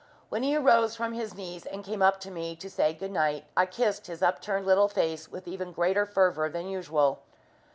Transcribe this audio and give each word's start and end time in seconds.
When 0.29 0.41
he 0.41 0.55
arose 0.55 0.95
from 0.95 1.13
his 1.13 1.35
knees 1.35 1.67
and 1.67 1.83
came 1.83 2.01
up 2.01 2.19
to 2.21 2.31
me 2.31 2.55
to 2.55 2.71
say 2.71 2.91
"Good 2.91 3.11
Night," 3.11 3.45
I 3.55 3.67
kissed 3.67 4.07
his 4.07 4.23
upturned 4.23 4.65
little 4.65 4.87
face 4.87 5.29
with 5.31 5.47
even 5.47 5.71
greater 5.71 6.07
fervour 6.07 6.49
than 6.49 6.65
usual. 6.67 7.19